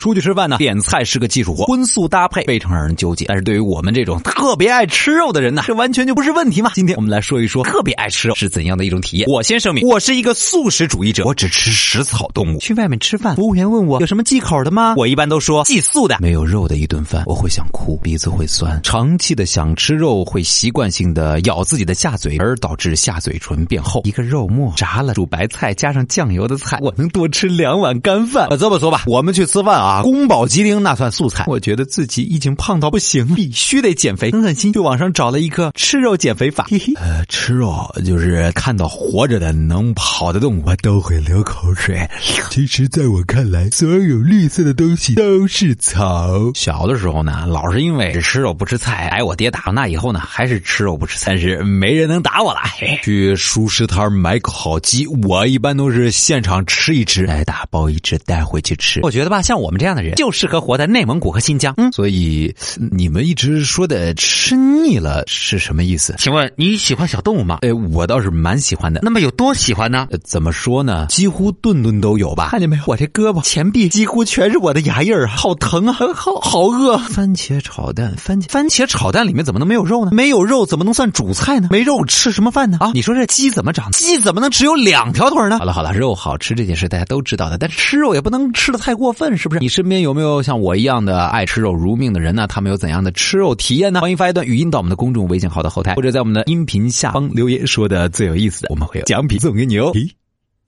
[0.00, 3.26] 出去吃饭呢，点菜是个技术活，荤素搭配非常让人纠结。
[3.26, 6.72] 但是对于我们这种特别爱吃肉的人呢，这完全就不是问题嘛。
[6.74, 9.28] 今天我们来说一说特别爱吃肉是怎样的一种体验。
[9.28, 12.58] 我先声明，我是一个素食主义者，我只吃食草动物。
[12.60, 14.94] 去外面吃饭，服务员问我有什么忌口的吗？
[14.96, 16.16] 我一般都说忌素的。
[16.18, 24.00] 没有肉的一顿饭，我会想哭，鼻子会酸，长期的想吃肉，会习惯性的咬自己的下嘴，而导致下嘴唇变厚。
[24.04, 28.48] 一个肉末炸了煮白菜加上酱油的菜，我能多吃两碗干饭。
[28.58, 31.44] 这么说吧，我们去吃饭啊，宫保鸡丁那算素菜。
[31.46, 34.30] 我觉得自己已经胖到不行，必须得减肥。
[34.30, 36.66] 狠狠心，就网上找了一个吃肉减肥法。
[36.70, 42.08] 嘿嘿，呃，吃肉就是看到活着的能跑的动物，我都会流口水。
[42.50, 46.52] 其实，在我看来，所有绿色的东西都是草。
[46.54, 49.64] 小的时候呢，老是因为吃肉不吃菜挨我爹打。
[49.72, 52.60] 那以后呢，还是吃肉不吃菜，但是没人能打我了。
[52.78, 59.00] 嘿去熟食摊买烤鸡，我一般都是现场吃一只，来打包一只带回去吃。
[59.02, 61.72] 我觉得吧，像我们这样的人，就适合活在内蒙古和新疆。
[61.78, 62.54] 嗯，所以
[62.92, 66.14] 你们一直说的吃腻了是什么意思？
[66.18, 67.58] 请问你喜欢小动物吗？
[67.62, 69.00] 哎，我倒是蛮喜欢的。
[69.02, 70.06] 那么有多喜欢呢？
[70.22, 71.06] 怎么说呢？
[71.06, 72.50] 几乎顿顿都有吧。
[72.50, 72.82] 看见没有？
[72.86, 76.98] 我这胳膊前臂几乎全是我的牙印儿，好疼啊，好好饿。
[76.98, 80.10] 番茄炒蛋，番茄番茄炒蛋里面怎么能没有肉呢？
[80.12, 81.68] 没有肉怎么能算主菜呢？
[81.70, 82.76] 没肉吃什么饭呢？
[82.80, 83.90] 啊，你说这鸡怎么长？
[83.92, 85.58] 鸡怎么能只有两条腿呢？
[85.58, 89.60] 好了好了，肉好吃这件事大家都知道的，但吃肉也不能吃的太过分，是不是？
[89.60, 92.46] 你身边有没有像我一样的爱吃肉如命的人呢？
[92.46, 94.00] 他们有怎样的吃肉体验呢？
[94.00, 99.92] 欢迎发一段语音到我们的公众微信号的后台，或者在我们的音频下方留言，说的最有意思的，我们会有奖品送给你哦。
[99.94, 100.10] 咦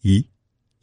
[0.03, 0.25] 咦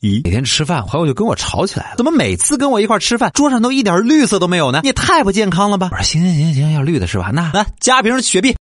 [0.02, 0.22] 咦！
[0.24, 4.82] 每天吃饭，朋友就跟我吵起来了，怎么每次跟我一块吃饭，桌上都一点绿色都没有呢？
[4.84, 5.90] 你也太不健康了吧！
[5.92, 7.32] 我说行行行行，要绿的是吧？
[7.34, 8.56] 那来加瓶雪碧。